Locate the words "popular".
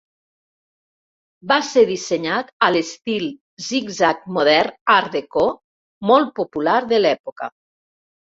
6.41-6.79